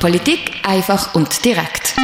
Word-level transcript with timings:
Politik 0.00 0.52
einfach 0.62 1.14
und 1.14 1.44
direkt. 1.44 1.94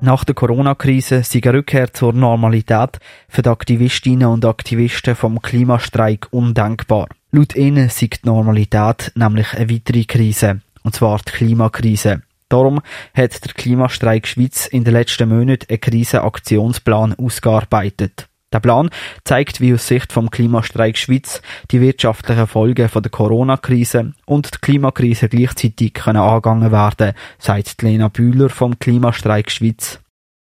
Nach 0.00 0.24
der 0.24 0.34
Corona-Krise 0.34 1.22
sei 1.22 1.40
eine 1.42 1.58
Rückkehr 1.58 1.92
zur 1.92 2.12
Normalität 2.12 2.98
für 3.28 3.42
die 3.42 3.48
Aktivistinnen 3.50 4.28
und 4.28 4.44
Aktivisten 4.44 5.14
vom 5.14 5.42
Klimastreik 5.42 6.28
undenkbar. 6.30 7.08
Laut 7.30 7.54
ihnen 7.56 7.88
sei 7.90 8.06
die 8.06 8.18
Normalität 8.26 9.12
nämlich 9.14 9.52
eine 9.54 9.70
weitere 9.70 10.04
Krise, 10.04 10.60
und 10.82 10.94
zwar 10.94 11.18
die 11.18 11.32
Klimakrise. 11.32 12.22
Darum 12.48 12.80
hat 13.14 13.44
der 13.44 13.52
Klimastreik 13.52 14.26
Schweiz 14.26 14.66
in 14.66 14.84
den 14.84 14.94
letzten 14.94 15.28
Monaten 15.28 15.66
einen 15.68 15.80
Krisenaktionsplan 15.80 17.14
ausgearbeitet. 17.14 18.28
Der 18.50 18.60
Plan 18.60 18.88
zeigt, 19.24 19.60
wie 19.60 19.74
aus 19.74 19.86
Sicht 19.86 20.10
vom 20.10 20.30
Klimastreik 20.30 20.96
Schweiz 20.96 21.42
die 21.70 21.82
wirtschaftlichen 21.82 22.46
Folgen 22.46 22.88
von 22.88 23.02
der 23.02 23.10
Corona-Krise 23.10 24.14
und 24.24 24.54
die 24.54 24.58
Klimakrise 24.62 25.28
gleichzeitig 25.28 25.92
können 25.92 26.16
angegangen 26.16 26.72
werden, 26.72 27.12
sagt 27.38 27.82
Lena 27.82 28.08
Bühler 28.08 28.48
vom 28.48 28.78
Klimastreik 28.78 29.50
Schweiz. 29.50 30.00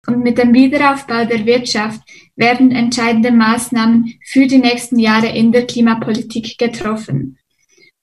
Und 0.05 0.21
mit 0.21 0.37
dem 0.37 0.53
Wiederaufbau 0.53 1.23
der 1.23 1.45
Wirtschaft 1.45 2.01
werden 2.35 2.71
entscheidende 2.71 3.31
Maßnahmen 3.31 4.13
für 4.25 4.47
die 4.47 4.57
nächsten 4.57 4.99
Jahre 4.99 5.29
in 5.29 5.53
der 5.53 5.65
Klimapolitik 5.65 6.57
getroffen. 6.57 7.37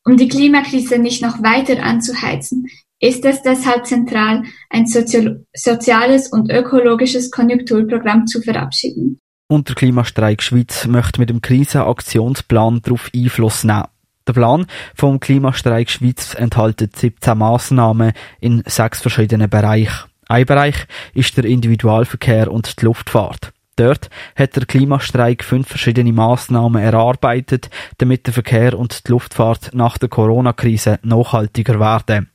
Um 0.06 0.16
die 0.16 0.28
Klimakrise 0.28 0.98
nicht 0.98 1.20
noch 1.20 1.42
weiter 1.42 1.82
anzuheizen, 1.82 2.66
ist 3.00 3.26
es 3.26 3.42
deshalb 3.42 3.84
zentral, 3.84 4.44
ein 4.70 4.86
soziales 4.86 6.32
und 6.32 6.50
ökologisches 6.50 7.30
Konjunkturprogramm 7.30 8.26
zu 8.26 8.40
verabschieden. 8.40 9.20
Und 9.50 9.68
der 9.68 9.74
Klimastreik 9.74 10.44
Schweiz 10.44 10.86
möchte 10.86 11.18
mit 11.18 11.28
dem 11.28 11.42
Krisenaktionsplan 11.42 12.82
darauf 12.82 13.10
Einfluss 13.12 13.64
nehmen. 13.64 13.88
Der 14.28 14.32
Plan 14.32 14.66
vom 14.94 15.18
Klimastreik 15.18 15.90
Schweiz 15.90 16.34
enthält 16.34 16.88
17 16.96 17.36
Massnahmen 17.36 18.12
in 18.38 18.62
sechs 18.66 19.00
verschiedenen 19.00 19.50
Bereichen. 19.50 20.08
Ein 20.28 20.46
Bereich 20.46 20.86
ist 21.14 21.36
der 21.36 21.46
Individualverkehr 21.46 22.52
und 22.52 22.80
die 22.80 22.84
Luftfahrt. 22.84 23.52
Dort 23.74 24.08
hat 24.36 24.54
der 24.54 24.66
Klimastreik 24.66 25.42
fünf 25.42 25.66
verschiedene 25.66 26.12
Massnahmen 26.12 26.80
erarbeitet, 26.80 27.70
damit 27.98 28.28
der 28.28 28.34
Verkehr 28.34 28.78
und 28.78 29.08
die 29.08 29.10
Luftfahrt 29.10 29.74
nach 29.74 29.98
der 29.98 30.10
Corona-Krise 30.10 31.00
nachhaltiger 31.02 31.80
werden. 31.80 32.30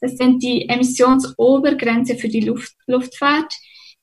Das 0.00 0.16
sind 0.16 0.40
die 0.44 0.68
Emissionsobergrenze 0.68 2.14
für 2.14 2.28
die 2.28 2.42
Luft 2.42 2.76
Luftfahrt, 2.86 3.52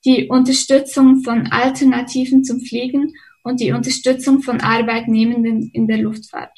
die 0.05 0.27
Unterstützung 0.27 1.23
von 1.23 1.47
Alternativen 1.47 2.43
zum 2.43 2.61
Fliegen 2.61 3.13
und 3.43 3.59
die 3.59 3.71
Unterstützung 3.71 4.41
von 4.41 4.61
Arbeitnehmenden 4.61 5.69
in 5.73 5.87
der 5.87 5.97
Luftfahrt 5.97 6.51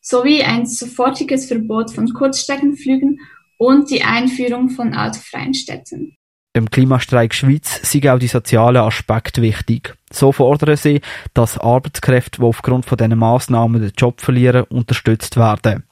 sowie 0.00 0.42
ein 0.42 0.66
sofortiges 0.66 1.46
Verbot 1.46 1.90
von 1.90 2.12
Kurzstreckenflügen 2.12 3.20
und 3.58 3.90
die 3.90 4.02
Einführung 4.02 4.70
von 4.70 4.94
autofreien 4.94 5.54
Städten. 5.54 6.16
Im 6.54 6.70
Klimastreik 6.70 7.34
Schweiz 7.34 7.80
sind 7.88 8.06
auch 8.08 8.18
die 8.18 8.26
sozialen 8.26 8.78
Aspekte 8.78 9.42
wichtig. 9.42 9.96
So 10.10 10.32
fordern 10.32 10.76
sie, 10.76 11.02
dass 11.34 11.58
Arbeitskräfte, 11.58 12.40
die 12.40 12.44
aufgrund 12.44 12.86
von 12.86 12.96
diesen 12.96 13.18
Massnahmen 13.18 13.82
den 13.82 13.92
Job 13.96 14.20
verlieren, 14.20 14.64
unterstützt 14.64 15.36
werden. 15.36 15.84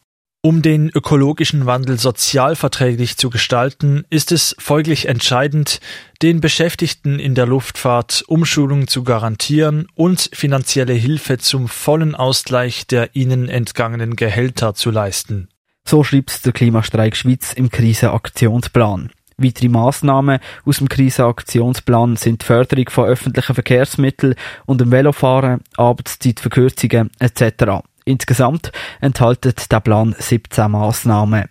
Um 0.46 0.62
den 0.62 0.90
ökologischen 0.90 1.66
Wandel 1.66 1.98
sozialverträglich 1.98 3.16
zu 3.16 3.30
gestalten, 3.30 4.04
ist 4.10 4.30
es 4.30 4.54
folglich 4.60 5.08
entscheidend, 5.08 5.80
den 6.22 6.40
Beschäftigten 6.40 7.18
in 7.18 7.34
der 7.34 7.46
Luftfahrt 7.46 8.22
Umschulung 8.28 8.86
zu 8.86 9.02
garantieren 9.02 9.88
und 9.96 10.30
finanzielle 10.32 10.92
Hilfe 10.92 11.38
zum 11.38 11.66
vollen 11.66 12.14
Ausgleich 12.14 12.86
der 12.86 13.16
ihnen 13.16 13.48
entgangenen 13.48 14.14
Gehälter 14.14 14.74
zu 14.74 14.92
leisten. 14.92 15.48
So 15.84 16.04
schreibt 16.04 16.46
der 16.46 16.52
Klimastreik 16.52 17.16
Schweiz 17.16 17.52
im 17.52 17.68
Krisenaktionsplan. 17.68 19.10
Weitere 19.38 19.68
Massnahmen 19.68 20.38
aus 20.64 20.78
dem 20.78 20.88
Krisenaktionsplan 20.88 22.14
sind 22.14 22.42
die 22.42 22.46
Förderung 22.46 22.88
von 22.88 23.06
öffentlichen 23.06 23.54
Verkehrsmitteln 23.54 24.36
und 24.64 24.80
dem 24.80 24.92
Velofahren, 24.92 25.62
Arbeitszeitverkürzungen 25.76 27.10
etc. 27.18 27.82
Insgesamt 28.08 28.70
enthält 29.00 29.70
der 29.72 29.80
Plan 29.80 30.14
17 30.16 30.70
Massnahmen. 30.70 31.46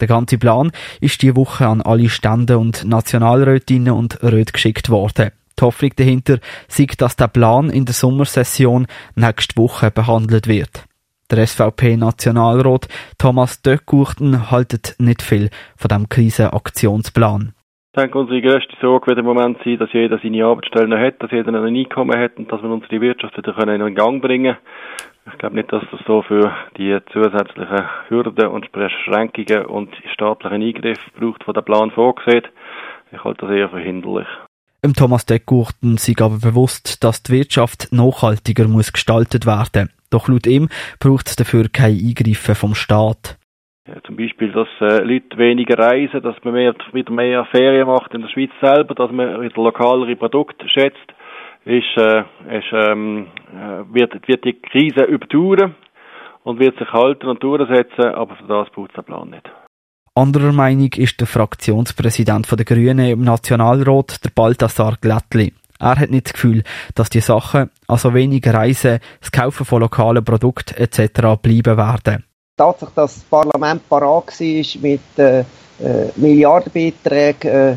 Der 0.00 0.08
ganze 0.08 0.38
Plan 0.38 0.72
ist 1.00 1.22
die 1.22 1.36
Woche 1.36 1.68
an 1.68 1.80
alle 1.82 2.08
Stände 2.08 2.58
und 2.58 2.84
Nationalrätinnen 2.84 3.92
und 3.92 4.20
Räte 4.22 4.52
geschickt 4.52 4.90
worden. 4.90 5.30
Die 5.56 5.64
Hoffnung 5.64 5.92
dahinter 5.94 6.38
sieht, 6.66 7.00
dass 7.00 7.14
der 7.14 7.28
Plan 7.28 7.70
in 7.70 7.84
der 7.84 7.94
Sommersession 7.94 8.88
nächste 9.14 9.56
Woche 9.56 9.92
behandelt 9.92 10.48
wird. 10.48 10.84
Der 11.30 11.46
SVP-Nationalrat 11.46 12.88
Thomas 13.16 13.62
Döckgurten 13.62 14.50
haltet 14.50 14.96
nicht 14.98 15.22
viel 15.22 15.50
von 15.76 15.88
dem 15.90 16.08
Krisenaktionsplan. 16.08 17.52
Ich 17.92 18.00
denke, 18.00 18.18
unsere 18.18 18.40
grösste 18.40 18.74
Sorge 18.80 19.08
wird 19.08 19.18
im 19.18 19.26
Moment 19.26 19.58
sein, 19.64 19.78
dass 19.78 19.92
jeder 19.92 20.18
seine 20.22 20.44
Arbeitsstelle 20.44 20.88
noch 20.88 20.98
hat, 20.98 21.22
dass 21.22 21.30
jeder 21.30 21.52
ein 21.52 21.76
Einkommen 21.76 22.18
hat 22.18 22.36
und 22.36 22.50
dass 22.50 22.62
wir 22.62 22.70
unsere 22.70 23.00
Wirtschaft 23.00 23.36
wieder 23.36 23.86
in 23.86 23.94
Gang 23.94 24.22
bringen 24.22 24.54
können. 24.54 25.09
Ich 25.26 25.38
glaube 25.38 25.56
nicht, 25.56 25.72
dass 25.72 25.82
das 25.90 26.00
so 26.06 26.22
für 26.22 26.52
die 26.76 26.98
zusätzlichen 27.12 27.84
Hürden 28.08 28.48
und 28.48 28.72
Beschränkungen 28.72 29.66
und 29.66 29.94
staatlichen 30.12 30.62
Eingriffe 30.62 31.10
braucht, 31.18 31.46
die 31.46 31.52
der 31.52 31.62
Plan 31.62 31.90
vorsieht. 31.90 32.48
Ich 33.12 33.22
halte 33.22 33.46
das 33.46 33.54
eher 33.54 33.68
für 33.68 33.80
hinderlich. 33.80 34.28
Im 34.82 34.94
Thomas 34.94 35.26
Deckgurten 35.26 35.98
sei 35.98 36.14
aber 36.24 36.38
bewusst, 36.38 37.04
dass 37.04 37.22
die 37.22 37.32
Wirtschaft 37.32 37.88
nachhaltiger 37.92 38.66
muss 38.66 38.92
gestaltet 38.92 39.44
werden. 39.44 39.90
Doch 40.10 40.28
laut 40.28 40.46
ihm 40.46 40.68
braucht 40.98 41.28
es 41.28 41.36
dafür 41.36 41.68
keine 41.68 41.98
Eingriffe 41.98 42.54
vom 42.54 42.74
Staat. 42.74 43.38
Ja, 43.86 44.02
zum 44.04 44.16
Beispiel, 44.16 44.52
dass 44.52 44.68
äh, 44.80 45.02
Leute 45.02 45.36
weniger 45.36 45.78
reisen, 45.78 46.22
dass 46.22 46.36
man 46.44 46.54
mehr, 46.54 46.74
wieder 46.92 47.12
mehr 47.12 47.44
Ferien 47.46 47.88
macht 47.88 48.14
in 48.14 48.22
der 48.22 48.28
Schweiz 48.28 48.50
selber, 48.60 48.94
dass 48.94 49.10
man 49.10 49.40
wieder 49.42 49.62
lokalere 49.62 50.16
Produkte 50.16 50.68
schätzt 50.68 51.12
ist, 51.64 51.96
äh, 51.96 52.20
ist, 52.56 52.72
ähm, 52.72 53.26
äh, 53.52 53.94
wird, 53.94 54.26
wird 54.26 54.44
die 54.44 54.60
Krise 54.60 55.04
überdauern 55.04 55.74
und 56.44 56.58
wird 56.58 56.78
sich 56.78 56.92
halten 56.92 57.26
und 57.26 57.42
durchsetzen, 57.42 58.14
aber 58.14 58.36
für 58.36 58.46
das 58.46 58.70
braucht 58.70 58.92
es 58.92 58.98
einen 58.98 59.06
Plan 59.06 59.30
nicht. 59.30 59.50
Anderer 60.14 60.52
Meinung 60.52 60.90
ist 60.96 61.20
der 61.20 61.26
Fraktionspräsident 61.26 62.50
der 62.50 62.64
Grünen 62.64 63.06
im 63.06 63.22
Nationalrat, 63.22 64.24
der 64.24 64.30
Balthasar 64.34 64.96
Glättli. 65.00 65.52
Er 65.78 65.98
hat 65.98 66.10
nicht 66.10 66.26
das 66.26 66.32
Gefühl, 66.34 66.62
dass 66.94 67.08
die 67.08 67.20
Sachen, 67.20 67.70
also 67.86 68.12
weniger 68.12 68.52
Reisen, 68.52 68.98
das 69.20 69.32
Kaufen 69.32 69.64
von 69.64 69.80
lokalen 69.80 70.24
Produkten 70.24 70.74
etc. 70.76 71.40
bleiben 71.40 71.76
werden. 71.76 72.24
Tatsache, 72.56 72.92
dass 72.94 73.14
das 73.14 73.24
Parlament 73.24 73.88
parat 73.88 74.26
war 74.26 74.82
mit 74.82 75.00
äh, 75.16 75.40
äh, 75.40 75.44
Milliardenbeträgen, 76.16 77.50
äh, 77.50 77.70
äh, 77.72 77.76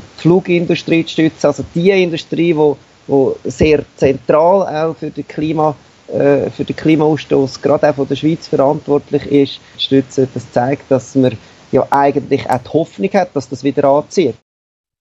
die 0.00 0.20
Flugindustrie 0.20 1.04
zu 1.04 1.12
stützen, 1.12 1.46
also 1.46 1.64
die 1.74 1.90
Industrie, 1.90 2.52
die 2.52 2.74
wo 3.08 3.36
sehr 3.44 3.84
zentral 3.96 4.62
auch 4.86 4.96
für 4.96 5.10
den 5.10 5.26
Klima 5.26 5.74
äh, 6.08 6.50
für 6.50 6.64
den 6.64 6.76
Klimaausstoß 6.76 7.60
gerade 7.60 7.90
auch 7.90 7.96
von 7.96 8.08
der 8.08 8.16
Schweiz 8.16 8.48
verantwortlich 8.48 9.26
ist, 9.26 9.60
stützen. 9.78 10.28
Das 10.32 10.50
zeigt, 10.52 10.90
dass 10.90 11.14
man 11.14 11.36
ja 11.70 11.86
eigentlich 11.90 12.48
auch 12.48 12.62
die 12.62 12.70
Hoffnung 12.70 13.10
hat, 13.12 13.34
dass 13.34 13.48
das 13.48 13.62
wieder 13.62 13.84
anzieht. 13.84 14.34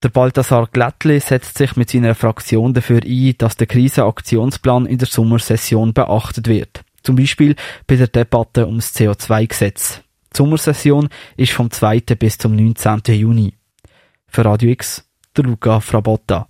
Der 0.04 0.10
Balthasar 0.10 0.68
Glättli 0.72 1.20
setzt 1.20 1.58
sich 1.58 1.76
mit 1.76 1.90
seiner 1.90 2.14
Fraktion 2.14 2.74
dafür 2.74 3.02
ein, 3.04 3.34
dass 3.38 3.56
der 3.56 3.68
Krisenaktionsplan 3.68 4.86
in 4.86 4.98
der 4.98 5.08
Sommersession 5.08 5.94
beachtet 5.94 6.48
wird. 6.48 6.84
Zum 7.04 7.16
Beispiel 7.16 7.56
bei 7.88 7.96
der 7.96 8.08
Debatte 8.08 8.68
ums 8.68 8.94
CO2-Gesetz. 8.94 10.02
Die 10.34 10.38
Sommersession 10.38 11.10
ist 11.38 11.54
vom 11.54 11.72
2. 11.72 12.02
bis 12.20 12.38
zum 12.38 12.56
19. 12.56 13.02
Juni. 13.16 13.54
Für 14.28 14.46
Radio 14.46 14.70
X, 14.72 15.10
der 15.36 15.46
Luca 15.46 15.80
Frabotta. 15.80 16.50